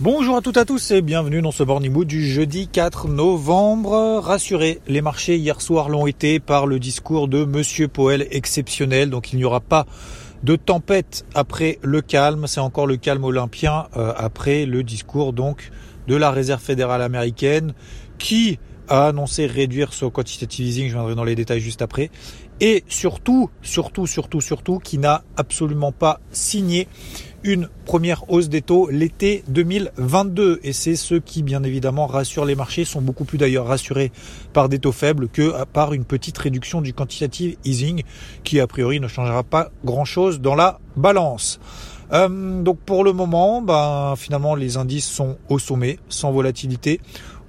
Bonjour 0.00 0.36
à 0.36 0.42
toutes 0.42 0.58
et 0.58 0.60
à 0.60 0.64
tous 0.64 0.92
et 0.92 1.02
bienvenue 1.02 1.42
dans 1.42 1.50
ce 1.50 1.64
Morning 1.64 1.90
Mood 1.90 2.06
du 2.06 2.24
jeudi 2.24 2.68
4 2.68 3.08
novembre. 3.08 4.20
Rassurez, 4.22 4.80
les 4.86 5.00
marchés 5.00 5.36
hier 5.36 5.60
soir 5.60 5.88
l'ont 5.88 6.06
été 6.06 6.38
par 6.38 6.68
le 6.68 6.78
discours 6.78 7.26
de 7.26 7.44
Monsieur 7.44 7.88
Powell 7.88 8.28
exceptionnel, 8.30 9.10
donc 9.10 9.32
il 9.32 9.38
n'y 9.38 9.44
aura 9.44 9.58
pas 9.58 9.86
de 10.44 10.54
tempête 10.54 11.26
après 11.34 11.80
le 11.82 12.00
calme, 12.00 12.46
c'est 12.46 12.60
encore 12.60 12.86
le 12.86 12.96
calme 12.96 13.24
olympien 13.24 13.88
euh, 13.96 14.12
après 14.16 14.66
le 14.66 14.84
discours 14.84 15.32
donc 15.32 15.72
de 16.06 16.14
la 16.14 16.30
Réserve 16.30 16.62
fédérale 16.62 17.02
américaine 17.02 17.74
qui 18.18 18.60
a 18.88 19.08
annoncé 19.08 19.46
réduire 19.46 19.92
son 19.92 20.10
quantitative 20.10 20.64
easing, 20.64 20.88
je 20.88 20.94
viendrai 20.94 21.16
dans 21.16 21.24
les 21.24 21.34
détails 21.34 21.60
juste 21.60 21.82
après, 21.82 22.10
et 22.60 22.84
surtout, 22.88 23.50
surtout, 23.62 24.06
surtout, 24.06 24.40
surtout, 24.40 24.78
qui 24.78 24.98
n'a 24.98 25.24
absolument 25.36 25.92
pas 25.92 26.20
signé 26.30 26.88
une 27.44 27.68
première 27.84 28.30
hausse 28.30 28.48
des 28.48 28.62
taux 28.62 28.88
l'été 28.90 29.44
2022. 29.48 30.60
Et 30.62 30.72
c'est 30.72 30.96
ce 30.96 31.14
qui, 31.14 31.42
bien 31.42 31.62
évidemment, 31.62 32.06
rassure 32.06 32.44
les 32.44 32.54
marchés, 32.54 32.84
sont 32.84 33.00
beaucoup 33.00 33.24
plus 33.24 33.38
d'ailleurs 33.38 33.66
rassurés 33.66 34.12
par 34.52 34.68
des 34.68 34.78
taux 34.78 34.92
faibles 34.92 35.28
que 35.28 35.52
par 35.72 35.92
une 35.92 36.04
petite 36.04 36.38
réduction 36.38 36.80
du 36.80 36.92
quantitative 36.92 37.56
easing, 37.64 38.02
qui 38.44 38.60
a 38.60 38.66
priori 38.66 39.00
ne 39.00 39.08
changera 39.08 39.42
pas 39.42 39.70
grand-chose 39.84 40.40
dans 40.40 40.54
la 40.54 40.80
balance. 40.96 41.60
Euh, 42.12 42.62
donc 42.62 42.78
pour 42.80 43.04
le 43.04 43.12
moment, 43.12 43.60
ben, 43.60 44.14
finalement 44.16 44.54
les 44.54 44.76
indices 44.76 45.08
sont 45.08 45.36
au 45.48 45.58
sommet, 45.58 45.98
sans 46.08 46.32
volatilité. 46.32 47.00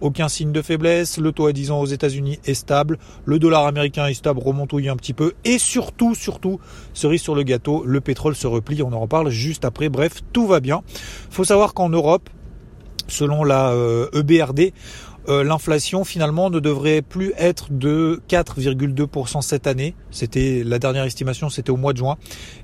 Aucun 0.01 0.29
signe 0.29 0.51
de 0.51 0.61
faiblesse, 0.61 1.17
le 1.17 1.31
taux 1.31 1.47
à 1.47 1.53
10 1.53 1.71
ans 1.71 1.79
aux 1.79 1.85
États-Unis 1.85 2.39
est 2.45 2.53
stable, 2.53 2.97
le 3.25 3.39
dollar 3.39 3.65
américain 3.65 4.07
est 4.07 4.13
stable, 4.13 4.39
remontouille 4.39 4.89
un 4.89 4.95
petit 4.95 5.13
peu, 5.13 5.33
et 5.43 5.57
surtout, 5.57 6.15
surtout, 6.15 6.59
cerise 6.93 7.21
sur 7.21 7.35
le 7.35 7.43
gâteau, 7.43 7.83
le 7.85 8.01
pétrole 8.01 8.35
se 8.35 8.47
replie, 8.47 8.81
on 8.81 8.93
en 8.93 8.99
reparle 8.99 9.29
juste 9.29 9.65
après, 9.65 9.89
bref, 9.89 10.21
tout 10.33 10.47
va 10.47 10.59
bien. 10.59 10.81
Faut 11.29 11.43
savoir 11.43 11.73
qu'en 11.73 11.89
Europe, 11.89 12.29
selon 13.07 13.43
la 13.43 13.73
EBRD, 14.13 14.59
euh, 14.59 14.67
e 14.67 14.71
euh, 15.27 15.43
l'inflation 15.43 16.05
finalement 16.05 16.49
ne 16.49 16.59
devrait 16.59 17.01
plus 17.01 17.33
être 17.37 17.67
de 17.71 18.21
4,2% 18.29 19.41
cette 19.41 19.67
année. 19.67 19.93
C'était 20.11 20.63
la 20.65 20.79
dernière 20.79 21.03
estimation, 21.03 21.49
c'était 21.49 21.69
au 21.69 21.77
mois 21.77 21.93
de 21.93 21.97
juin, 21.97 22.17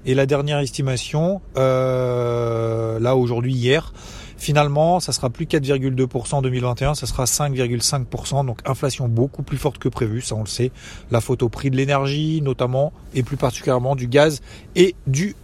et 0.05 0.15
la 0.15 0.25
dernière 0.25 0.59
estimation, 0.59 1.41
euh, 1.57 2.99
là 2.99 3.15
aujourd'hui 3.15 3.53
hier, 3.53 3.93
Finalement, 4.37 4.99
ça 4.99 5.11
sera 5.13 5.29
plus 5.29 5.45
4,2% 5.45 6.35
en 6.35 6.41
2021, 6.41 6.95
ça 6.95 7.07
sera 7.07 7.23
5,5%, 7.25 8.45
donc 8.45 8.59
inflation 8.65 9.07
beaucoup 9.07 9.43
plus 9.43 9.57
forte 9.57 9.77
que 9.77 9.89
prévu, 9.89 10.21
ça 10.21 10.35
on 10.35 10.41
le 10.41 10.47
sait. 10.47 10.71
La 11.11 11.21
faute 11.21 11.41
au 11.41 11.49
prix 11.49 11.69
de 11.69 11.77
l'énergie 11.77 12.41
notamment, 12.41 12.91
et 13.13 13.23
plus 13.23 13.37
particulièrement 13.37 13.95
du 13.95 14.07
gaz 14.07 14.41
et 14.75 14.95
du 15.07 15.35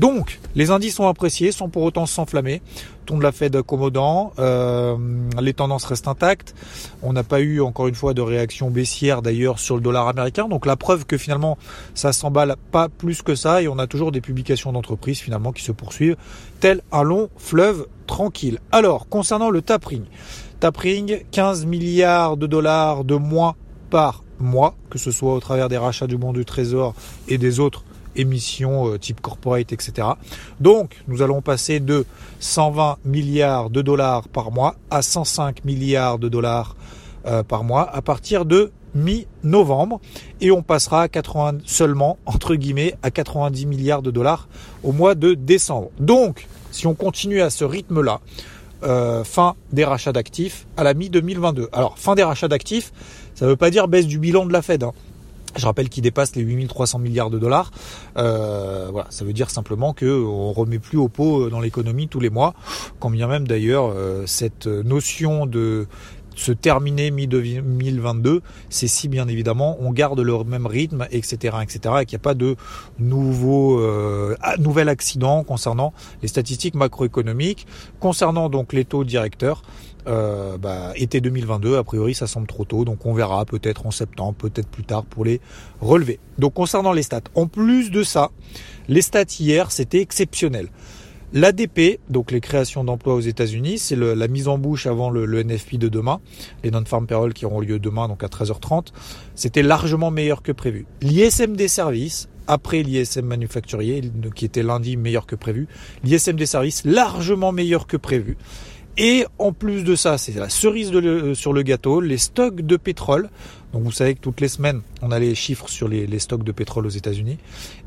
Donc, 0.00 0.40
les 0.56 0.70
indices 0.70 0.96
sont 0.96 1.06
appréciés, 1.06 1.52
sans 1.52 1.68
pour 1.68 1.84
autant 1.84 2.06
s'enflammer. 2.06 2.62
Ton 3.06 3.18
de 3.18 3.22
la 3.22 3.30
Fed 3.32 3.54
accommodant, 3.54 4.32
euh, 4.38 4.96
les 5.40 5.54
tendances 5.54 5.84
restent 5.84 6.08
intactes. 6.08 6.54
On 7.02 7.12
n'a 7.12 7.22
pas 7.22 7.40
eu 7.40 7.60
encore 7.60 7.86
une 7.86 7.94
fois 7.94 8.14
de 8.14 8.22
réaction 8.22 8.70
baissière 8.70 9.22
d'ailleurs 9.22 9.58
sur 9.60 9.76
le 9.76 9.82
dollar 9.82 10.08
américain. 10.08 10.48
Donc 10.48 10.66
la 10.66 10.76
preuve 10.76 11.04
que 11.04 11.18
finalement 11.18 11.58
ça 11.94 12.12
s'emballe 12.12 12.56
pas 12.72 12.88
plus 12.88 13.22
que 13.22 13.34
ça 13.34 13.62
et 13.62 13.68
on 13.68 13.78
a 13.78 13.86
toujours 13.86 14.10
des 14.10 14.22
publications 14.22 14.72
d'entreprises 14.72 15.20
finalement 15.20 15.52
qui 15.52 15.62
se 15.62 15.72
poursuivent 15.72 16.16
tel 16.60 16.80
un 16.90 17.02
long 17.02 17.28
fleuve 17.36 17.86
tranquille. 18.06 18.58
Alors, 18.72 19.08
concernant 19.08 19.50
le 19.50 19.60
tapering, 19.62 20.04
tapering 20.60 21.20
15 21.30 21.66
milliards 21.66 22.36
de 22.36 22.46
dollars 22.46 23.04
de 23.04 23.16
moins 23.16 23.54
par 23.90 24.24
mois, 24.40 24.74
que 24.90 24.98
ce 24.98 25.10
soit 25.12 25.34
au 25.34 25.40
travers 25.40 25.68
des 25.68 25.78
rachats 25.78 26.06
du 26.06 26.16
bon 26.16 26.32
du 26.32 26.44
trésor 26.44 26.94
et 27.28 27.38
des 27.38 27.60
autres 27.60 27.84
émissions 28.16 28.88
euh, 28.88 28.98
type 28.98 29.20
corporate, 29.20 29.72
etc. 29.72 30.08
Donc, 30.60 31.02
nous 31.08 31.22
allons 31.22 31.42
passer 31.42 31.80
de 31.80 32.06
120 32.40 32.98
milliards 33.04 33.70
de 33.70 33.82
dollars 33.82 34.28
par 34.28 34.50
mois 34.50 34.76
à 34.90 35.02
105 35.02 35.64
milliards 35.64 36.18
de 36.18 36.28
dollars 36.28 36.76
euh, 37.26 37.42
par 37.42 37.64
mois 37.64 37.88
à 37.94 38.02
partir 38.02 38.44
de 38.44 38.70
mi-novembre 38.94 40.00
et 40.40 40.50
on 40.50 40.62
passera 40.62 41.02
à 41.02 41.08
80 41.08 41.58
seulement 41.64 42.18
entre 42.26 42.54
guillemets 42.54 42.94
à 43.02 43.10
90 43.10 43.66
milliards 43.66 44.02
de 44.02 44.10
dollars 44.10 44.48
au 44.82 44.92
mois 44.92 45.14
de 45.14 45.34
décembre. 45.34 45.90
Donc, 45.98 46.46
si 46.70 46.86
on 46.86 46.94
continue 46.94 47.40
à 47.40 47.50
ce 47.50 47.64
rythme-là, 47.64 48.20
euh, 48.84 49.24
fin 49.24 49.54
des 49.72 49.84
rachats 49.84 50.12
d'actifs 50.12 50.66
à 50.76 50.84
la 50.84 50.92
mi-2022. 50.92 51.68
Alors, 51.72 51.98
fin 51.98 52.14
des 52.14 52.22
rachats 52.22 52.48
d'actifs, 52.48 52.92
ça 53.34 53.46
ne 53.46 53.50
veut 53.50 53.56
pas 53.56 53.70
dire 53.70 53.88
baisse 53.88 54.06
du 54.06 54.18
bilan 54.18 54.44
de 54.44 54.52
la 54.52 54.60
Fed. 54.60 54.82
Hein. 54.82 54.92
Je 55.56 55.66
rappelle 55.66 55.88
qu'il 55.88 56.02
dépasse 56.02 56.36
les 56.36 56.42
8300 56.42 56.98
milliards 56.98 57.30
de 57.30 57.38
dollars. 57.38 57.70
Euh, 58.16 58.88
voilà, 58.90 59.06
ça 59.10 59.24
veut 59.24 59.32
dire 59.32 59.50
simplement 59.50 59.92
que 59.92 60.06
on 60.24 60.52
remet 60.52 60.78
plus 60.78 60.98
au 60.98 61.08
pot 61.08 61.48
dans 61.48 61.60
l'économie 61.60 62.08
tous 62.08 62.20
les 62.20 62.30
mois, 62.30 62.54
quand 62.98 63.10
bien 63.10 63.26
même 63.26 63.46
d'ailleurs 63.46 63.92
euh, 63.94 64.24
cette 64.26 64.66
notion 64.66 65.46
de 65.46 65.86
se 66.34 66.52
terminer 66.52 67.10
mi-2022, 67.10 68.40
c'est 68.68 68.88
si 68.88 69.08
bien 69.08 69.28
évidemment 69.28 69.76
on 69.80 69.92
garde 69.92 70.20
le 70.20 70.44
même 70.44 70.66
rythme, 70.66 71.06
etc., 71.10 71.58
etc., 71.62 71.94
et 72.00 72.06
qu'il 72.06 72.16
n'y 72.16 72.22
a 72.22 72.24
pas 72.24 72.34
de 72.34 72.56
nouveau 72.98 73.80
euh, 73.80 74.36
nouvel 74.58 74.88
accident 74.88 75.44
concernant 75.44 75.92
les 76.22 76.28
statistiques 76.28 76.74
macroéconomiques, 76.74 77.66
concernant 78.00 78.48
donc 78.48 78.72
les 78.72 78.84
taux 78.84 79.04
directeurs. 79.04 79.62
Euh, 80.06 80.58
bah, 80.58 80.92
été 80.96 81.22
2022, 81.22 81.78
a 81.78 81.84
priori 81.84 82.14
ça 82.14 82.26
semble 82.26 82.46
trop 82.46 82.66
tôt, 82.66 82.84
donc 82.84 83.06
on 83.06 83.14
verra 83.14 83.46
peut-être 83.46 83.86
en 83.86 83.90
septembre, 83.90 84.34
peut-être 84.34 84.68
plus 84.68 84.84
tard 84.84 85.04
pour 85.04 85.24
les 85.24 85.40
relever. 85.80 86.18
Donc 86.38 86.52
concernant 86.54 86.92
les 86.92 87.02
stats, 87.02 87.22
en 87.34 87.46
plus 87.46 87.90
de 87.90 88.02
ça, 88.02 88.30
les 88.88 89.00
stats 89.00 89.24
hier 89.40 89.70
c'était 89.70 90.00
exceptionnel. 90.00 90.68
L'ADP, 91.32 91.98
donc 92.10 92.30
les 92.30 92.40
créations 92.40 92.84
d'emplois 92.84 93.14
aux 93.14 93.20
États-Unis, 93.20 93.78
c'est 93.78 93.96
la 93.96 94.28
mise 94.28 94.46
en 94.46 94.56
bouche 94.56 94.86
avant 94.86 95.10
le, 95.10 95.42
NFP 95.42 95.78
de 95.78 95.88
demain, 95.88 96.20
les 96.62 96.70
non-farm 96.70 97.08
payroll 97.08 97.32
qui 97.32 97.44
auront 97.44 97.58
lieu 97.58 97.80
demain, 97.80 98.06
donc 98.06 98.22
à 98.22 98.28
13h30. 98.28 98.88
C'était 99.34 99.62
largement 99.64 100.12
meilleur 100.12 100.42
que 100.42 100.52
prévu. 100.52 100.86
L'ISM 101.02 101.56
des 101.56 101.66
services, 101.66 102.28
après 102.46 102.84
l'ISM 102.84 103.26
manufacturier, 103.26 104.00
qui 104.36 104.44
était 104.44 104.62
lundi 104.62 104.96
meilleur 104.96 105.26
que 105.26 105.34
prévu, 105.34 105.66
l'ISM 106.04 106.36
des 106.36 106.46
services 106.46 106.84
largement 106.84 107.50
meilleur 107.50 107.88
que 107.88 107.96
prévu. 107.96 108.36
Et 108.96 109.26
en 109.38 109.52
plus 109.52 109.82
de 109.82 109.96
ça, 109.96 110.18
c'est 110.18 110.34
la 110.34 110.48
cerise 110.48 110.92
sur 111.34 111.52
le 111.52 111.62
gâteau, 111.62 112.00
les 112.00 112.18
stocks 112.18 112.60
de 112.60 112.76
pétrole. 112.76 113.28
Donc 113.72 113.82
vous 113.82 113.92
savez 113.92 114.14
que 114.14 114.20
toutes 114.20 114.40
les 114.40 114.48
semaines, 114.48 114.82
on 115.02 115.10
a 115.10 115.18
les 115.18 115.34
chiffres 115.34 115.68
sur 115.68 115.88
les, 115.88 116.18
stocks 116.20 116.44
de 116.44 116.52
pétrole 116.52 116.86
aux 116.86 116.90
États-Unis. 116.90 117.38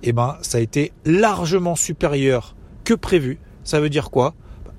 Et 0.03 0.09
eh 0.09 0.11
ben, 0.11 0.37
ça 0.41 0.57
a 0.57 0.61
été 0.61 0.91
largement 1.05 1.77
supérieur 1.77 2.55
que 2.83 2.93
prévu. 2.93 3.39
Ça 3.63 3.79
veut 3.79 3.89
dire 3.89 4.09
quoi? 4.09 4.33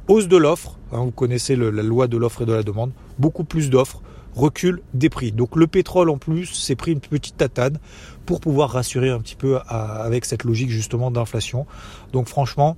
Hausse 0.06 0.28
de 0.28 0.36
l'offre, 0.36 0.78
hein, 0.92 1.00
vous 1.04 1.10
connaissez 1.10 1.56
la 1.56 1.70
loi 1.70 2.08
de 2.08 2.16
l'offre 2.16 2.42
et 2.42 2.46
de 2.46 2.52
la 2.52 2.62
demande, 2.62 2.92
beaucoup 3.18 3.44
plus 3.44 3.70
d'offres, 3.70 4.02
recul 4.34 4.82
des 4.94 5.08
prix. 5.08 5.32
Donc 5.32 5.56
le 5.56 5.66
pétrole 5.66 6.10
en 6.10 6.18
plus 6.18 6.46
s'est 6.46 6.76
pris 6.76 6.92
une 6.92 7.00
petite 7.00 7.36
tatane 7.36 7.78
pour 8.26 8.40
pouvoir 8.40 8.70
rassurer 8.70 9.08
un 9.08 9.20
petit 9.20 9.34
peu 9.34 9.58
avec 9.68 10.24
cette 10.24 10.44
logique 10.44 10.70
justement 10.70 11.10
d'inflation. 11.10 11.66
Donc 12.12 12.28
franchement, 12.28 12.76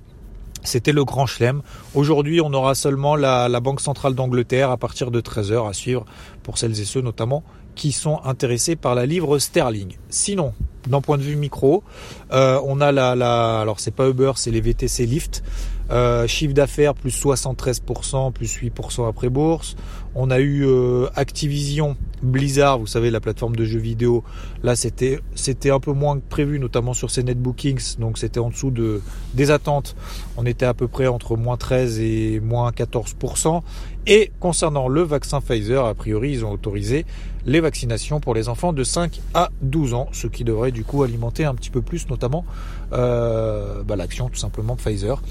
c'était 0.63 0.91
le 0.91 1.03
grand 1.05 1.25
chelem. 1.25 1.61
Aujourd'hui, 1.95 2.41
on 2.41 2.53
aura 2.53 2.75
seulement 2.75 3.15
la, 3.15 3.59
Banque 3.59 3.81
centrale 3.81 4.15
d'Angleterre 4.15 4.71
à 4.71 4.77
partir 4.77 5.11
de 5.11 5.21
13h 5.21 5.69
à 5.69 5.73
suivre 5.73 6.05
pour 6.43 6.57
celles 6.57 6.79
et 6.79 6.85
ceux 6.85 7.01
notamment 7.01 7.43
qui 7.75 7.91
sont 7.91 8.19
intéressés 8.25 8.75
par 8.75 8.95
la 8.95 9.05
livre 9.05 9.39
sterling. 9.39 9.95
Sinon, 10.09 10.53
d'un 10.87 10.99
point 10.99 11.17
de 11.17 11.23
vue 11.23 11.35
micro, 11.35 11.83
euh, 12.31 12.59
on 12.65 12.81
a 12.81 12.91
la, 12.91 13.15
la 13.15 13.61
alors 13.61 13.79
c'est 13.79 13.95
pas 13.95 14.09
Uber, 14.09 14.33
c'est 14.35 14.51
les 14.51 14.61
VTC 14.61 15.05
Lyft. 15.05 15.43
Euh, 15.91 16.25
chiffre 16.25 16.53
d'affaires 16.53 16.93
plus 16.93 17.11
73%, 17.11 18.31
plus 18.31 18.57
8% 18.57 19.09
après 19.09 19.29
bourse. 19.29 19.75
On 20.15 20.31
a 20.31 20.39
eu 20.39 20.65
euh, 20.65 21.07
Activision, 21.15 21.97
Blizzard, 22.23 22.79
vous 22.79 22.87
savez 22.87 23.11
la 23.11 23.19
plateforme 23.19 23.55
de 23.55 23.65
jeux 23.65 23.79
vidéo. 23.79 24.23
Là 24.63 24.75
c'était 24.75 25.19
c'était 25.35 25.71
un 25.71 25.79
peu 25.79 25.93
moins 25.93 26.17
que 26.17 26.23
prévu, 26.29 26.59
notamment 26.59 26.93
sur 26.93 27.11
ces 27.11 27.23
netbookings, 27.23 27.97
donc 27.97 28.17
c'était 28.17 28.39
en 28.39 28.49
dessous 28.49 28.71
de 28.71 29.01
des 29.33 29.51
attentes. 29.51 29.95
On 30.37 30.45
était 30.45 30.65
à 30.65 30.73
peu 30.73 30.87
près 30.87 31.07
entre 31.07 31.35
moins 31.35 31.57
13 31.57 31.99
et 31.99 32.39
moins 32.39 32.71
14%. 32.71 33.61
Et 34.07 34.31
concernant 34.39 34.87
le 34.87 35.01
vaccin 35.01 35.41
Pfizer, 35.41 35.85
a 35.85 35.93
priori, 35.93 36.31
ils 36.31 36.45
ont 36.45 36.51
autorisé 36.51 37.05
les 37.45 37.59
vaccinations 37.59 38.19
pour 38.19 38.33
les 38.33 38.49
enfants 38.49 38.73
de 38.73 38.83
5 38.83 39.19
à 39.33 39.49
12 39.61 39.93
ans, 39.93 40.09
ce 40.11 40.27
qui 40.27 40.43
devrait 40.43 40.71
du 40.71 40.83
coup 40.83 41.03
alimenter 41.03 41.45
un 41.45 41.55
petit 41.55 41.69
peu 41.69 41.81
plus 41.81 42.09
notamment 42.09 42.45
euh, 42.93 43.83
bah, 43.83 43.95
l'action 43.95 44.29
tout 44.29 44.39
simplement 44.39 44.75
Pfizer. 44.75 45.21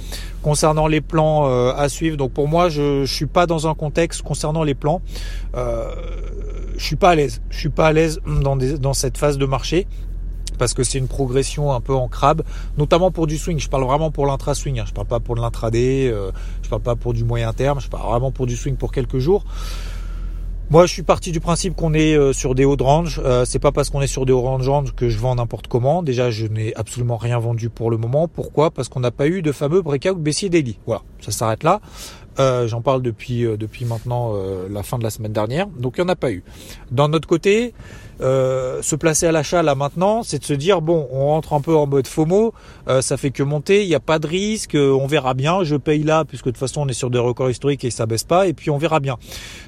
Concernant 0.42 0.86
les 0.86 1.00
plans 1.00 1.48
euh, 1.48 1.72
à 1.76 1.88
suivre, 1.88 2.16
donc 2.16 2.32
pour 2.32 2.48
moi 2.48 2.68
je, 2.68 3.02
ne 3.02 3.06
suis 3.06 3.26
pas 3.26 3.46
dans 3.46 3.68
un 3.68 3.74
contexte 3.74 4.22
concernant 4.22 4.62
les 4.62 4.74
plans, 4.74 5.02
euh, 5.54 5.94
je 6.76 6.84
suis 6.84 6.96
pas 6.96 7.10
à 7.10 7.14
l'aise. 7.14 7.42
Je 7.50 7.58
suis 7.58 7.68
pas 7.68 7.88
à 7.88 7.92
l'aise 7.92 8.20
dans, 8.26 8.56
dans 8.56 8.94
cette 8.94 9.18
phase 9.18 9.38
de 9.38 9.46
marché 9.46 9.86
parce 10.60 10.74
que 10.74 10.84
c'est 10.84 10.98
une 10.98 11.08
progression 11.08 11.72
un 11.72 11.80
peu 11.80 11.94
en 11.94 12.06
crabe, 12.06 12.42
notamment 12.76 13.10
pour 13.10 13.26
du 13.26 13.38
swing. 13.38 13.58
Je 13.58 13.70
parle 13.70 13.84
vraiment 13.84 14.10
pour 14.10 14.26
l'intra-swing, 14.26 14.78
hein. 14.78 14.84
je 14.86 14.92
parle 14.92 15.06
pas 15.06 15.18
pour 15.18 15.34
de 15.34 15.40
l'intraday, 15.40 16.10
euh, 16.12 16.30
je 16.62 16.68
parle 16.68 16.82
pas 16.82 16.96
pour 16.96 17.14
du 17.14 17.24
moyen 17.24 17.54
terme, 17.54 17.80
je 17.80 17.88
parle 17.88 18.06
vraiment 18.06 18.30
pour 18.30 18.46
du 18.46 18.56
swing 18.56 18.76
pour 18.76 18.92
quelques 18.92 19.18
jours. 19.18 19.44
Moi, 20.70 20.86
je 20.86 20.92
suis 20.92 21.02
parti 21.02 21.32
du 21.32 21.40
principe 21.40 21.74
qu'on 21.74 21.94
est 21.94 22.16
euh, 22.16 22.32
sur 22.32 22.54
des 22.54 22.64
hauts 22.64 22.76
de 22.76 22.84
range. 22.84 23.20
Euh, 23.24 23.44
c'est 23.44 23.58
pas 23.58 23.72
parce 23.72 23.90
qu'on 23.90 24.02
est 24.02 24.06
sur 24.06 24.24
des 24.24 24.32
hauts 24.32 24.56
de 24.56 24.68
range 24.68 24.94
que 24.94 25.08
je 25.08 25.18
vends 25.18 25.34
n'importe 25.34 25.66
comment. 25.66 26.04
Déjà, 26.04 26.30
je 26.30 26.46
n'ai 26.46 26.72
absolument 26.76 27.16
rien 27.16 27.40
vendu 27.40 27.68
pour 27.70 27.90
le 27.90 27.96
moment. 27.96 28.28
Pourquoi? 28.28 28.70
Parce 28.70 28.88
qu'on 28.88 29.00
n'a 29.00 29.10
pas 29.10 29.26
eu 29.26 29.42
de 29.42 29.50
fameux 29.50 29.82
breakout 29.82 30.16
baissier 30.16 30.48
daily. 30.48 30.78
Voilà, 30.86 31.02
ça 31.20 31.32
s'arrête 31.32 31.64
là. 31.64 31.80
Euh, 32.38 32.68
j'en 32.68 32.82
parle 32.82 33.02
depuis 33.02 33.42
depuis 33.58 33.84
maintenant 33.84 34.32
la 34.70 34.84
fin 34.84 34.96
de 34.96 35.02
la 35.02 35.10
semaine 35.10 35.32
dernière. 35.32 35.66
Donc, 35.66 35.94
il 35.98 36.02
n'y 36.02 36.06
en 36.06 36.12
a 36.12 36.14
pas 36.14 36.30
eu. 36.30 36.44
D'un 36.92 37.12
autre 37.14 37.26
côté, 37.26 37.74
euh, 38.20 38.82
se 38.82 38.96
placer 38.96 39.26
à 39.26 39.32
l'achat 39.32 39.62
là 39.62 39.74
maintenant, 39.74 40.22
c'est 40.22 40.38
de 40.38 40.44
se 40.44 40.52
dire 40.52 40.82
bon, 40.82 41.08
on 41.10 41.26
rentre 41.26 41.52
un 41.54 41.60
peu 41.60 41.74
en 41.74 41.86
mode 41.86 42.06
FOMO, 42.06 42.52
euh, 42.88 43.00
ça 43.00 43.16
fait 43.16 43.30
que 43.30 43.42
monter, 43.42 43.82
il 43.82 43.88
n'y 43.88 43.94
a 43.94 44.00
pas 44.00 44.18
de 44.18 44.26
risque, 44.26 44.74
euh, 44.74 44.92
on 44.92 45.06
verra 45.06 45.34
bien, 45.34 45.64
je 45.64 45.76
paye 45.76 46.02
là 46.02 46.24
puisque 46.24 46.46
de 46.46 46.50
toute 46.50 46.58
façon 46.58 46.82
on 46.82 46.88
est 46.88 46.94
sur 46.94 47.10
des 47.10 47.18
records 47.18 47.50
historiques 47.50 47.84
et 47.84 47.90
ça 47.90 48.06
baisse 48.06 48.24
pas 48.24 48.46
et 48.46 48.52
puis 48.52 48.70
on 48.70 48.78
verra 48.78 49.00
bien. 49.00 49.16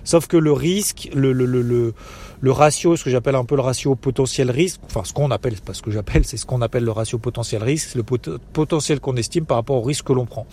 Sauf 0.04 0.26
que 0.26 0.36
le 0.36 0.52
risque, 0.52 1.08
le, 1.14 1.94
ratio, 2.44 2.96
ce 2.96 3.04
que 3.04 3.10
j'appelle 3.10 3.36
un 3.36 3.44
peu 3.44 3.56
le 3.56 3.62
ratio 3.62 3.94
potentiel 3.94 4.50
risque, 4.50 4.80
enfin 4.84 5.02
ce 5.04 5.12
qu'on 5.12 5.30
appelle, 5.30 5.54
pas 5.54 5.72
ce 5.72 5.82
que 5.82 5.90
j'appelle, 5.90 6.24
c'est 6.24 6.36
ce 6.36 6.44
qu'on 6.44 6.60
appelle 6.60 6.84
le 6.84 6.92
ratio 6.92 7.18
potentiel 7.18 7.62
risque, 7.62 7.90
c'est 7.92 7.98
le 7.98 8.04
potentiel 8.52 9.00
qu'on 9.00 9.16
estime 9.16 9.46
par 9.46 9.56
rapport 9.56 9.76
au 9.76 9.82
risque 9.82 10.06
que 10.06 10.12
l'on 10.12 10.26
prend. 10.26 10.46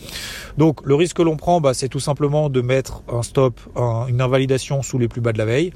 Donc 0.58 0.80
le 0.86 0.96
risque 0.96 1.18
que 1.18 1.22
l'on 1.22 1.36
prend, 1.36 1.60
bah, 1.60 1.74
c'est 1.74 1.90
tout 1.90 2.00
simplement 2.00 2.50
de 2.50 2.62
mettre 2.62 3.02
un 3.12 3.24
stop, 3.24 3.60
une 4.08 4.22
invalidation 4.22 4.82
sous 4.84 5.00
les 5.00 5.08
plus 5.08 5.22
bas 5.22 5.34
de 5.34 5.38
la 5.38 5.46
veille. 5.46 5.74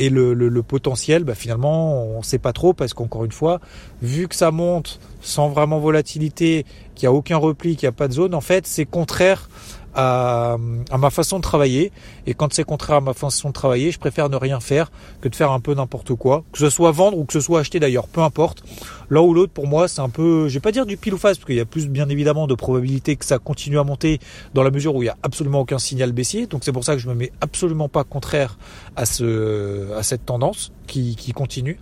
Et 0.00 0.08
le, 0.08 0.62
potentiel, 0.62 1.24
bah, 1.24 1.34
finalement, 1.34 2.04
on 2.04 2.18
ne 2.18 2.24
sait 2.24 2.38
pas 2.38 2.54
trop 2.54 2.72
parce 2.72 2.94
qu'encore 2.94 3.26
une 3.26 3.32
fois, 3.32 3.60
vu 4.00 4.28
que 4.28 4.34
ça 4.34 4.50
monte 4.50 4.98
sans 5.20 5.50
vraiment 5.50 5.78
volatilité, 5.78 6.64
qu'il 6.94 7.06
n'y 7.06 7.14
a 7.14 7.16
aucun 7.16 7.36
repli, 7.36 7.76
qu'il 7.76 7.86
n'y 7.86 7.90
a 7.90 7.92
pas 7.92 8.08
de 8.08 8.14
zone, 8.14 8.34
en 8.34 8.40
fait, 8.40 8.66
c'est 8.66 8.86
contraire 8.86 9.50
à, 9.94 10.56
ma 10.98 11.10
façon 11.10 11.38
de 11.38 11.42
travailler. 11.42 11.92
Et 12.26 12.34
quand 12.34 12.52
c'est 12.52 12.64
contraire 12.64 12.98
à 12.98 13.00
ma 13.00 13.14
façon 13.14 13.48
de 13.48 13.54
travailler, 13.54 13.90
je 13.90 13.98
préfère 13.98 14.28
ne 14.28 14.36
rien 14.36 14.60
faire 14.60 14.90
que 15.20 15.28
de 15.28 15.34
faire 15.34 15.52
un 15.52 15.60
peu 15.60 15.74
n'importe 15.74 16.14
quoi. 16.14 16.44
Que 16.52 16.58
ce 16.58 16.70
soit 16.70 16.92
vendre 16.92 17.18
ou 17.18 17.24
que 17.24 17.32
ce 17.32 17.40
soit 17.40 17.60
acheter 17.60 17.80
d'ailleurs, 17.80 18.08
peu 18.08 18.20
importe. 18.20 18.62
L'un 19.10 19.20
ou 19.22 19.34
l'autre, 19.34 19.52
pour 19.52 19.66
moi, 19.66 19.88
c'est 19.88 20.00
un 20.00 20.08
peu, 20.08 20.48
je 20.48 20.54
vais 20.54 20.60
pas 20.60 20.72
dire 20.72 20.86
du 20.86 20.96
pile 20.96 21.14
ou 21.14 21.18
face, 21.18 21.36
parce 21.36 21.46
qu'il 21.46 21.56
y 21.56 21.60
a 21.60 21.64
plus 21.64 21.88
bien 21.88 22.08
évidemment 22.08 22.46
de 22.46 22.54
probabilité 22.54 23.16
que 23.16 23.24
ça 23.24 23.38
continue 23.38 23.78
à 23.78 23.84
monter 23.84 24.20
dans 24.54 24.62
la 24.62 24.70
mesure 24.70 24.94
où 24.94 25.02
il 25.02 25.06
n'y 25.06 25.10
a 25.10 25.16
absolument 25.22 25.60
aucun 25.60 25.78
signal 25.78 26.12
baissier. 26.12 26.46
Donc 26.46 26.62
c'est 26.64 26.72
pour 26.72 26.84
ça 26.84 26.94
que 26.94 27.00
je 27.00 27.08
me 27.08 27.14
mets 27.14 27.32
absolument 27.40 27.88
pas 27.88 28.04
contraire 28.04 28.56
à 28.96 29.06
ce, 29.06 29.92
à 29.94 30.02
cette 30.02 30.24
tendance 30.26 30.72
qui, 30.86 31.16
qui 31.16 31.32
continue. 31.32 31.78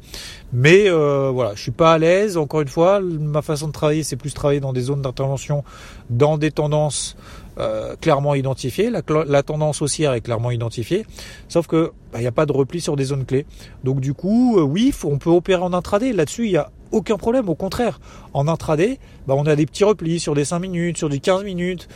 Mais 0.52 0.88
euh, 0.88 1.30
voilà, 1.32 1.54
je 1.54 1.60
suis 1.60 1.70
pas 1.70 1.92
à 1.92 1.98
l'aise. 1.98 2.36
Encore 2.36 2.62
une 2.62 2.68
fois, 2.68 3.00
ma 3.00 3.42
façon 3.42 3.66
de 3.66 3.72
travailler, 3.72 4.02
c'est 4.02 4.16
plus 4.16 4.32
travailler 4.32 4.60
dans 4.60 4.72
des 4.72 4.82
zones 4.82 5.02
d'intervention, 5.02 5.64
dans 6.10 6.38
des 6.38 6.50
tendances 6.50 7.16
euh, 7.58 7.96
clairement 7.96 8.34
identifié, 8.34 8.90
la, 8.90 9.42
tendance 9.42 9.82
haussière 9.82 10.12
est 10.12 10.20
clairement 10.20 10.50
identifiée, 10.50 11.04
sauf 11.48 11.66
que 11.66 11.92
bah, 12.12 12.18
il 12.18 12.22
n'y 12.22 12.28
a 12.28 12.32
pas 12.32 12.46
de 12.46 12.52
repli 12.52 12.80
sur 12.80 12.94
des 12.94 13.04
zones 13.04 13.24
clés. 13.24 13.46
Donc 13.84 14.00
du 14.00 14.14
coup, 14.14 14.58
euh, 14.58 14.62
oui, 14.62 14.94
on 15.04 15.18
peut 15.18 15.30
opérer 15.30 15.62
en 15.62 15.72
intraday. 15.72 16.12
Là-dessus, 16.12 16.46
il 16.46 16.50
n'y 16.50 16.56
a 16.56 16.70
aucun 16.92 17.16
problème. 17.16 17.48
Au 17.48 17.54
contraire, 17.54 18.00
en 18.32 18.46
intraday, 18.46 18.98
bah, 19.26 19.34
on 19.36 19.44
a 19.46 19.56
des 19.56 19.66
petits 19.66 19.84
replis 19.84 20.20
sur 20.20 20.34
des 20.34 20.44
5 20.44 20.60
minutes, 20.60 20.98
sur 20.98 21.08
du 21.08 21.20
15 21.20 21.42
minutes, 21.42 21.88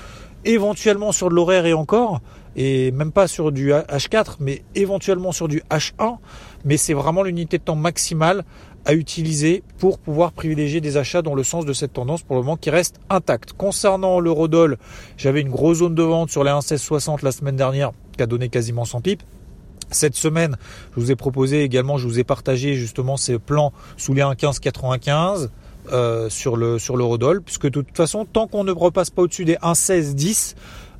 éventuellement 0.44 1.12
sur 1.12 1.28
de 1.28 1.34
l'horaire 1.34 1.66
et 1.66 1.74
encore, 1.74 2.20
et 2.56 2.90
même 2.92 3.12
pas 3.12 3.26
sur 3.26 3.52
du 3.52 3.72
H4, 3.72 4.36
mais 4.40 4.62
éventuellement 4.74 5.32
sur 5.32 5.48
du 5.48 5.62
H1. 5.70 6.18
Mais 6.64 6.76
c'est 6.76 6.94
vraiment 6.94 7.22
l'unité 7.22 7.58
de 7.58 7.62
temps 7.62 7.76
maximale 7.76 8.44
à 8.84 8.94
utiliser 8.94 9.62
pour 9.78 9.98
pouvoir 9.98 10.32
privilégier 10.32 10.80
des 10.80 10.96
achats 10.96 11.22
dans 11.22 11.34
le 11.34 11.44
sens 11.44 11.64
de 11.64 11.72
cette 11.72 11.92
tendance 11.92 12.22
pour 12.22 12.36
le 12.36 12.42
moment 12.42 12.56
qui 12.56 12.70
reste 12.70 13.00
intacte. 13.10 13.52
Concernant 13.52 14.18
l'eurodoll, 14.18 14.76
j'avais 15.16 15.40
une 15.40 15.50
grosse 15.50 15.78
zone 15.78 15.94
de 15.94 16.02
vente 16.02 16.30
sur 16.30 16.42
les 16.44 16.50
1,1660 16.50 17.24
la 17.24 17.32
semaine 17.32 17.56
dernière 17.56 17.92
qui 18.16 18.22
a 18.22 18.26
donné 18.26 18.48
quasiment 18.48 18.84
100 18.84 19.00
pips. 19.02 19.24
Cette 19.90 20.16
semaine, 20.16 20.56
je 20.96 21.00
vous 21.00 21.10
ai 21.12 21.16
proposé 21.16 21.62
également, 21.62 21.98
je 21.98 22.06
vous 22.06 22.18
ai 22.18 22.24
partagé 22.24 22.74
justement 22.74 23.16
ces 23.16 23.38
plans 23.38 23.72
sous 23.96 24.14
les 24.14 24.22
1,1595 24.22 25.48
euh, 25.92 26.30
sur 26.30 26.56
le 26.56 26.78
sur 26.78 26.96
l'eurodoll, 26.96 27.42
puisque 27.42 27.66
de 27.66 27.82
toute 27.82 27.96
façon, 27.96 28.24
tant 28.24 28.46
qu'on 28.46 28.64
ne 28.64 28.72
repasse 28.72 29.10
pas 29.10 29.22
au-dessus 29.22 29.44
des 29.44 29.56
1,1610, 29.56 30.54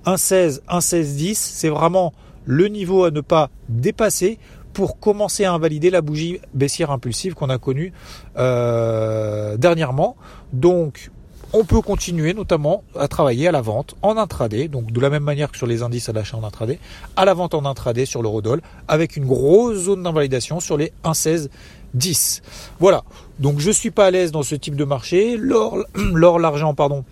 1,16, 0.07 0.61
1,1610, 0.69 1.35
c'est 1.35 1.69
vraiment 1.69 2.13
le 2.45 2.69
niveau 2.69 3.05
à 3.05 3.11
ne 3.11 3.21
pas 3.21 3.51
dépasser 3.69 4.39
pour 4.73 4.99
commencer 4.99 5.45
à 5.45 5.53
invalider 5.53 5.91
la 5.91 6.01
bougie 6.01 6.41
baissière 6.55 6.91
impulsive 6.91 7.35
qu'on 7.35 7.51
a 7.51 7.59
connue 7.59 7.93
euh, 8.39 9.57
dernièrement. 9.57 10.17
Donc 10.53 11.11
on 11.53 11.65
peut 11.65 11.83
continuer 11.83 12.33
notamment 12.33 12.83
à 12.99 13.09
travailler 13.09 13.49
à 13.49 13.53
la 13.53 13.61
vente 13.61 13.95
en 14.01 14.17
intraday, 14.17 14.69
donc 14.69 14.91
de 14.91 15.01
la 15.01 15.11
même 15.11 15.23
manière 15.23 15.51
que 15.51 15.59
sur 15.59 15.67
les 15.67 15.83
indices 15.83 16.09
à 16.09 16.13
l'achat 16.13 16.39
en 16.39 16.45
intraday, 16.45 16.79
à 17.17 17.27
la 17.27 17.35
vente 17.35 17.53
en 17.55 17.67
intraday 17.67 18.07
sur 18.07 18.23
l'eurodoll, 18.23 18.63
avec 18.89 19.17
une 19.17 19.27
grosse 19.27 19.77
zone 19.77 20.03
d'invalidation 20.03 20.61
sur 20.61 20.79
les 20.79 20.93
1,16 21.05 21.49
10. 21.95 22.43
Voilà. 22.81 23.05
Donc 23.39 23.59
je 23.59 23.71
suis 23.71 23.91
pas 23.91 24.07
à 24.07 24.11
l'aise 24.11 24.33
dans 24.33 24.43
ce 24.43 24.55
type 24.55 24.77
de 24.77 24.85
marché. 24.85 25.37
L'or, 25.37 25.85
l'argent, 26.39 26.75
pardon, 26.75 27.05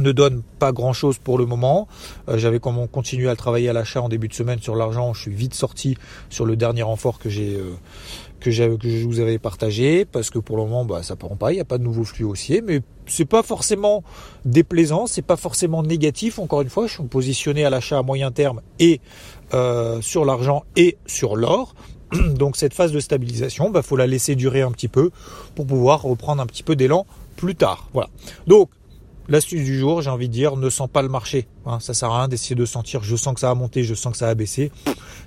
ne 0.00 0.12
donne 0.12 0.42
pas 0.58 0.72
grand 0.72 0.92
chose 0.92 1.18
pour 1.18 1.38
le 1.38 1.46
moment. 1.46 1.88
Euh, 2.28 2.38
j'avais 2.38 2.60
continué 2.60 3.28
à 3.28 3.36
travailler 3.36 3.68
à 3.68 3.72
l'achat 3.72 4.02
en 4.02 4.08
début 4.08 4.28
de 4.28 4.34
semaine 4.34 4.60
sur 4.60 4.76
l'argent. 4.76 5.14
Je 5.14 5.22
suis 5.22 5.34
vite 5.34 5.54
sorti 5.54 5.96
sur 6.30 6.46
le 6.46 6.56
dernier 6.56 6.82
renfort 6.82 7.18
que 7.18 7.28
j'ai 7.28 7.56
euh, 7.56 7.74
que, 8.40 8.50
que 8.76 8.88
je 8.88 9.04
vous 9.04 9.20
avais 9.20 9.38
partagé 9.38 10.04
parce 10.04 10.30
que 10.30 10.38
pour 10.38 10.56
le 10.56 10.64
moment 10.64 10.84
bah, 10.84 11.02
ça 11.02 11.16
prend 11.16 11.36
pas, 11.36 11.52
il 11.52 11.56
n'y 11.56 11.60
a 11.60 11.64
pas 11.64 11.78
de 11.78 11.84
nouveau 11.84 12.04
flux 12.04 12.24
haussier, 12.24 12.62
mais 12.62 12.82
c'est 13.06 13.24
pas 13.24 13.42
forcément 13.42 14.02
déplaisant, 14.44 15.06
c'est 15.06 15.22
pas 15.22 15.36
forcément 15.36 15.82
négatif. 15.82 16.38
Encore 16.38 16.62
une 16.62 16.68
fois, 16.68 16.86
je 16.86 16.94
suis 16.94 17.02
positionné 17.04 17.64
à 17.64 17.70
l'achat 17.70 17.98
à 17.98 18.02
moyen 18.02 18.30
terme 18.30 18.60
et 18.78 19.00
euh, 19.54 20.00
sur 20.00 20.24
l'argent 20.24 20.64
et 20.76 20.98
sur 21.06 21.36
l'or. 21.36 21.74
Donc 22.34 22.56
cette 22.56 22.74
phase 22.74 22.92
de 22.92 23.00
stabilisation, 23.00 23.70
bah 23.70 23.82
faut 23.82 23.96
la 23.96 24.06
laisser 24.06 24.34
durer 24.34 24.62
un 24.62 24.70
petit 24.70 24.88
peu 24.88 25.10
pour 25.54 25.66
pouvoir 25.66 26.02
reprendre 26.02 26.42
un 26.42 26.46
petit 26.46 26.62
peu 26.62 26.76
d'élan 26.76 27.06
plus 27.36 27.54
tard. 27.54 27.88
Voilà. 27.92 28.08
Donc 28.46 28.70
L'astuce 29.30 29.62
du 29.62 29.78
jour, 29.78 30.00
j'ai 30.00 30.08
envie 30.08 30.28
de 30.28 30.32
dire, 30.32 30.56
ne 30.56 30.70
sent 30.70 30.88
pas 30.90 31.02
le 31.02 31.10
marché. 31.10 31.48
Hein, 31.66 31.80
ça 31.80 31.92
sert 31.92 32.10
à 32.10 32.20
rien 32.20 32.28
d'essayer 32.28 32.56
de 32.56 32.64
sentir, 32.64 33.02
je 33.02 33.14
sens 33.14 33.34
que 33.34 33.40
ça 33.40 33.50
a 33.50 33.54
monté, 33.54 33.84
je 33.84 33.94
sens 33.94 34.12
que 34.12 34.18
ça 34.18 34.28
a 34.28 34.34
baissé. 34.34 34.72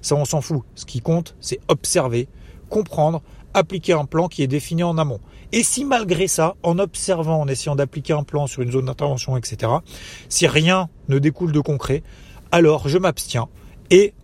Ça, 0.01 0.15
on 0.15 0.25
s'en 0.25 0.41
fout. 0.41 0.63
Ce 0.73 0.85
qui 0.85 1.01
compte, 1.01 1.35
c'est 1.39 1.59
observer, 1.67 2.27
comprendre, 2.67 3.21
appliquer 3.53 3.93
un 3.93 4.05
plan 4.05 4.27
qui 4.27 4.41
est 4.41 4.47
défini 4.47 4.81
en 4.81 4.97
amont. 4.97 5.19
Et 5.51 5.61
si 5.61 5.85
malgré 5.85 6.27
ça, 6.27 6.55
en 6.63 6.79
observant, 6.79 7.41
en 7.41 7.47
essayant 7.47 7.75
d'appliquer 7.75 8.13
un 8.13 8.23
plan 8.23 8.47
sur 8.47 8.63
une 8.63 8.71
zone 8.71 8.85
d'intervention, 8.85 9.37
etc., 9.37 9.71
si 10.29 10.47
rien 10.47 10.89
ne 11.07 11.19
découle 11.19 11.51
de 11.51 11.59
concret, 11.59 12.01
alors 12.51 12.87
je 12.87 12.97
m'abstiens 12.97 13.49
et 13.91 14.15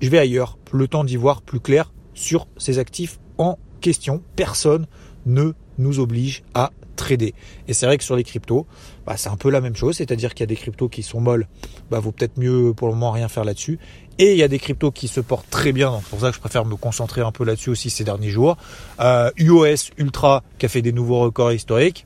je 0.00 0.08
vais 0.08 0.18
ailleurs, 0.18 0.58
le 0.72 0.88
temps 0.88 1.04
d'y 1.04 1.16
voir 1.16 1.42
plus 1.42 1.60
clair 1.60 1.92
sur 2.12 2.48
ces 2.56 2.80
actifs 2.80 3.20
en 3.38 3.56
question. 3.80 4.20
Personne 4.34 4.88
ne 5.26 5.52
nous 5.78 6.00
oblige 6.00 6.42
à 6.54 6.72
Et 7.10 7.34
c'est 7.72 7.86
vrai 7.86 7.98
que 7.98 8.04
sur 8.04 8.16
les 8.16 8.24
cryptos, 8.24 8.66
bah, 9.06 9.16
c'est 9.16 9.28
un 9.28 9.36
peu 9.36 9.50
la 9.50 9.60
même 9.60 9.76
chose, 9.76 9.96
c'est-à-dire 9.96 10.34
qu'il 10.34 10.40
y 10.40 10.44
a 10.44 10.46
des 10.46 10.56
cryptos 10.56 10.88
qui 10.88 11.02
sont 11.02 11.20
molles, 11.20 11.46
bah, 11.90 12.00
vaut 12.00 12.12
peut-être 12.12 12.38
mieux 12.38 12.72
pour 12.74 12.88
le 12.88 12.94
moment 12.94 13.10
rien 13.10 13.28
faire 13.28 13.44
là-dessus. 13.44 13.78
Et 14.18 14.32
il 14.32 14.38
y 14.38 14.42
a 14.42 14.48
des 14.48 14.58
cryptos 14.58 14.90
qui 14.90 15.08
se 15.08 15.20
portent 15.20 15.48
très 15.50 15.72
bien, 15.72 15.98
c'est 16.02 16.10
pour 16.10 16.20
ça 16.20 16.28
que 16.28 16.34
je 16.34 16.40
préfère 16.40 16.64
me 16.64 16.76
concentrer 16.76 17.22
un 17.22 17.32
peu 17.32 17.44
là-dessus 17.44 17.70
aussi 17.70 17.90
ces 17.90 18.04
derniers 18.04 18.28
jours. 18.28 18.56
Euh, 19.00 19.30
UOS 19.36 19.90
Ultra 19.98 20.42
qui 20.58 20.66
a 20.66 20.68
fait 20.68 20.82
des 20.82 20.92
nouveaux 20.92 21.20
records 21.20 21.52
historiques. 21.52 22.04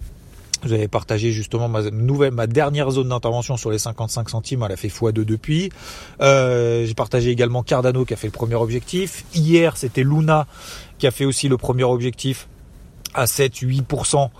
Vous 0.62 0.72
avez 0.72 0.88
partagé 0.88 1.32
justement 1.32 1.68
ma 1.68 1.82
nouvelle, 1.90 2.32
ma 2.32 2.46
dernière 2.46 2.90
zone 2.90 3.10
d'intervention 3.10 3.56
sur 3.56 3.70
les 3.70 3.78
55 3.78 4.30
centimes, 4.30 4.62
elle 4.64 4.72
a 4.72 4.76
fait 4.76 4.88
x2 4.88 5.12
depuis. 5.12 5.70
Euh, 6.20 6.86
j'ai 6.86 6.94
partagé 6.94 7.30
également 7.30 7.62
Cardano 7.62 8.04
qui 8.04 8.14
a 8.14 8.16
fait 8.16 8.26
le 8.26 8.32
premier 8.32 8.54
objectif. 8.54 9.24
Hier, 9.34 9.76
c'était 9.76 10.02
Luna 10.02 10.46
qui 10.98 11.06
a 11.06 11.10
fait 11.10 11.24
aussi 11.24 11.48
le 11.48 11.56
premier 11.56 11.84
objectif 11.84 12.48
à 13.14 13.24
7-8% 13.24 14.30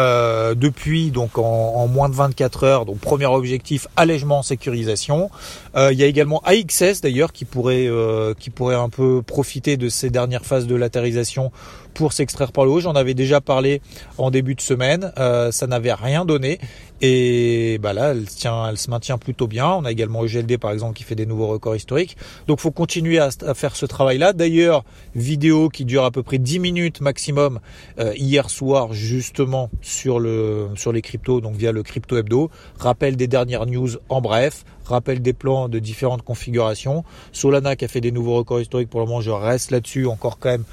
euh, 0.00 0.54
depuis 0.54 1.10
donc 1.10 1.36
en, 1.36 1.86
moins 1.86 2.08
de 2.08 2.14
24 2.14 2.64
heures. 2.64 2.86
Donc 2.86 2.98
premier 2.98 3.26
objectif 3.26 3.86
allègement 3.96 4.42
sécurisation. 4.42 5.30
Euh, 5.76 5.92
il 5.92 5.98
y 5.98 6.02
a 6.02 6.06
également 6.06 6.40
AXS 6.44 7.02
d'ailleurs 7.02 7.32
qui 7.32 7.44
pourrait 7.44 7.86
euh, 7.86 8.32
qui 8.38 8.48
pourrait 8.48 8.76
un 8.76 8.88
peu 8.88 9.20
profiter 9.22 9.76
de 9.76 9.88
ces 9.88 10.08
dernières 10.08 10.46
phases 10.46 10.66
de 10.66 10.74
latérisation 10.74 11.52
pour 11.92 12.12
s'extraire 12.14 12.52
par 12.52 12.64
le 12.64 12.70
haut. 12.70 12.80
J'en 12.80 12.94
avais 12.94 13.14
déjà 13.14 13.40
parlé 13.40 13.82
en 14.16 14.30
début 14.30 14.54
de 14.54 14.60
semaine. 14.60 15.12
ça 15.16 15.66
n'avait 15.66 15.92
rien 15.92 16.24
donné 16.24 16.60
Et 17.00 17.78
bah 17.82 17.92
là, 17.92 18.12
elle, 18.12 18.26
tient, 18.26 18.68
elle 18.68 18.78
se 18.78 18.88
maintient 18.90 19.18
plutôt 19.18 19.48
bien. 19.48 19.66
On 19.66 19.84
a 19.84 19.90
également 19.90 20.24
EGLD 20.24 20.56
par 20.56 20.70
exemple 20.70 20.96
qui 20.96 21.02
fait 21.02 21.16
des 21.16 21.26
nouveaux 21.26 21.48
records 21.48 21.76
historiques. 21.76 22.16
Donc 22.46 22.60
faut 22.60 22.70
continuer 22.70 23.18
à, 23.18 23.30
faire 23.54 23.74
ce 23.74 23.86
travail-là. 23.86 24.32
D'ailleurs, 24.32 24.84
vidéo 25.14 25.68
qui 25.68 25.84
dure 25.84 26.04
à 26.04 26.10
peu 26.10 26.22
près 26.22 26.38
10 26.38 26.60
minutes 26.60 27.00
maximum 27.00 27.60
euh, 27.98 28.14
hier 28.16 28.48
soir 28.50 28.92
justement 28.92 29.70
sur 29.90 30.20
le 30.20 30.68
sur 30.76 30.92
les 30.92 31.02
cryptos, 31.02 31.40
donc 31.40 31.56
via 31.56 31.72
le 31.72 31.82
crypto 31.82 32.16
hebdo. 32.16 32.50
Rappel 32.78 33.16
des 33.16 33.26
dernières 33.26 33.66
news 33.66 33.90
en 34.08 34.20
bref. 34.20 34.64
Rappel 34.84 35.20
des 35.20 35.32
plans 35.32 35.68
de 35.68 35.78
différentes 35.78 36.22
configurations. 36.22 37.04
Solana 37.32 37.76
qui 37.76 37.84
a 37.84 37.88
fait 37.88 38.00
des 38.00 38.12
nouveaux 38.12 38.36
records 38.36 38.60
historiques 38.60 38.90
pour 38.90 39.00
le 39.00 39.06
moment, 39.06 39.20
je 39.20 39.30
reste 39.30 39.70
là-dessus 39.70 40.06
encore 40.06 40.38
quand 40.38 40.50
même 40.50 40.64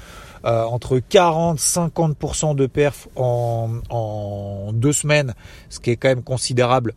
euh, 0.44 0.64
entre 0.64 0.98
40-50% 0.98 2.54
de 2.54 2.66
perf 2.66 3.08
en, 3.16 3.70
en 3.90 4.72
deux 4.72 4.92
semaines, 4.92 5.34
ce 5.68 5.80
qui 5.80 5.90
est 5.90 5.96
quand 5.96 6.08
même 6.08 6.22
considérable 6.22 6.94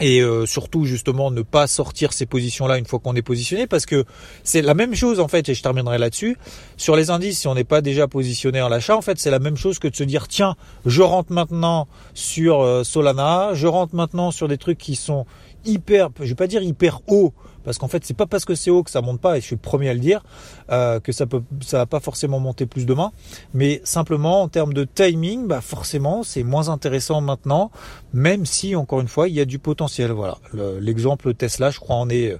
et 0.00 0.20
euh, 0.20 0.46
surtout 0.46 0.84
justement 0.84 1.30
ne 1.30 1.42
pas 1.42 1.66
sortir 1.66 2.12
ces 2.12 2.26
positions 2.26 2.66
là 2.66 2.78
une 2.78 2.86
fois 2.86 2.98
qu'on 2.98 3.14
est 3.14 3.22
positionné 3.22 3.66
parce 3.66 3.86
que 3.86 4.04
c'est 4.42 4.62
la 4.62 4.74
même 4.74 4.94
chose 4.94 5.20
en 5.20 5.28
fait 5.28 5.48
et 5.48 5.54
je 5.54 5.62
terminerai 5.62 5.98
là-dessus. 5.98 6.36
Sur 6.76 6.96
les 6.96 7.10
indices 7.10 7.40
si 7.40 7.48
on 7.48 7.54
n'est 7.54 7.64
pas 7.64 7.80
déjà 7.80 8.08
positionné 8.08 8.60
en 8.60 8.68
l'achat 8.68 8.96
en 8.96 9.02
fait 9.02 9.18
c'est 9.18 9.30
la 9.30 9.38
même 9.38 9.56
chose 9.56 9.78
que 9.78 9.88
de 9.88 9.96
se 9.96 10.04
dire 10.04 10.28
tiens 10.28 10.56
je 10.86 11.02
rentre 11.02 11.32
maintenant 11.32 11.86
sur 12.14 12.62
euh, 12.62 12.84
Solana 12.84 13.50
je 13.54 13.66
rentre 13.66 13.94
maintenant 13.94 14.30
sur 14.30 14.48
des 14.48 14.58
trucs 14.58 14.78
qui 14.78 14.96
sont 14.96 15.26
hyper 15.64 16.10
je 16.20 16.24
vais 16.24 16.34
pas 16.34 16.46
dire 16.46 16.62
hyper 16.62 17.00
haut 17.08 17.32
parce 17.64 17.78
qu'en 17.78 17.88
fait 17.88 18.04
c'est 18.04 18.16
pas 18.16 18.26
parce 18.26 18.44
que 18.44 18.54
c'est 18.54 18.70
haut 18.70 18.82
que 18.82 18.90
ça 18.90 19.00
monte 19.00 19.20
pas 19.20 19.36
et 19.36 19.40
je 19.40 19.46
suis 19.46 19.56
le 19.56 19.60
premier 19.60 19.88
à 19.88 19.94
le 19.94 20.00
dire 20.00 20.22
euh, 20.70 21.00
que 21.00 21.12
ça 21.12 21.26
peut 21.26 21.42
ça 21.60 21.78
va 21.78 21.86
pas 21.86 22.00
forcément 22.00 22.40
monter 22.40 22.66
plus 22.66 22.86
demain. 22.86 23.12
Mais 23.52 23.80
simplement 23.84 24.42
en 24.42 24.48
termes 24.48 24.74
de 24.74 24.84
timing 24.84 25.46
bah 25.46 25.60
forcément 25.60 26.22
c'est 26.22 26.42
moins 26.42 26.68
intéressant 26.68 27.20
maintenant 27.20 27.70
même 28.12 28.46
si 28.46 28.76
encore 28.76 29.00
une 29.00 29.08
fois 29.08 29.28
il 29.28 29.34
y 29.34 29.40
a 29.40 29.44
du 29.44 29.58
potentiel. 29.58 30.12
Voilà. 30.12 30.38
L'exemple 30.80 31.34
Tesla 31.34 31.70
je 31.70 31.80
crois 31.80 31.96
en 31.96 32.08
est 32.08 32.36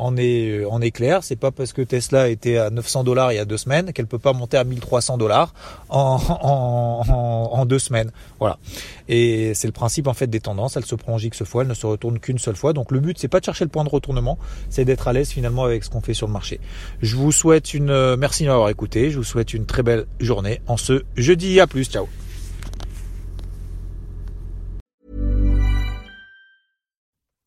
en 0.00 0.16
est, 0.16 0.64
en 0.64 0.80
est 0.80 0.90
clair. 0.90 1.22
C'est 1.22 1.36
pas 1.36 1.50
parce 1.50 1.72
que 1.72 1.82
Tesla 1.82 2.28
était 2.28 2.56
à 2.56 2.70
900 2.70 3.04
dollars 3.04 3.32
il 3.32 3.36
y 3.36 3.38
a 3.38 3.44
deux 3.44 3.56
semaines 3.56 3.92
qu'elle 3.92 4.06
peut 4.06 4.18
pas 4.18 4.32
monter 4.32 4.56
à 4.56 4.64
1300 4.64 5.18
dollars 5.18 5.52
en, 5.88 6.20
en, 7.52 7.66
deux 7.66 7.78
semaines. 7.78 8.10
Voilà. 8.38 8.58
Et 9.08 9.52
c'est 9.54 9.68
le 9.68 9.72
principe 9.72 10.06
en 10.06 10.14
fait 10.14 10.26
des 10.26 10.40
tendances. 10.40 10.76
Elle 10.76 10.84
se 10.84 10.94
en 11.06 11.18
X 11.18 11.44
fois, 11.44 11.62
elle 11.62 11.68
ne 11.68 11.74
se 11.74 11.86
retourne 11.86 12.18
qu'une 12.18 12.38
seule 12.38 12.56
fois. 12.56 12.72
Donc 12.72 12.90
le 12.90 13.00
but 13.00 13.18
c'est 13.18 13.28
pas 13.28 13.40
de 13.40 13.44
chercher 13.44 13.64
le 13.64 13.70
point 13.70 13.84
de 13.84 13.88
retournement, 13.88 14.38
c'est 14.68 14.84
d'être 14.84 15.08
à 15.08 15.12
l'aise 15.12 15.30
finalement 15.30 15.64
avec 15.64 15.84
ce 15.84 15.90
qu'on 15.90 16.00
fait 16.00 16.14
sur 16.14 16.26
le 16.26 16.32
marché. 16.32 16.60
Je 17.02 17.16
vous 17.16 17.32
souhaite 17.32 17.74
une, 17.74 18.16
merci 18.16 18.44
de 18.44 18.48
m'avoir 18.48 18.68
écouté. 18.68 19.10
Je 19.10 19.18
vous 19.18 19.24
souhaite 19.24 19.54
une 19.54 19.66
très 19.66 19.82
belle 19.82 20.06
journée 20.18 20.60
en 20.66 20.76
ce 20.76 21.04
jeudi. 21.16 21.60
À 21.60 21.66
plus. 21.66 21.84
Ciao. 21.84 22.06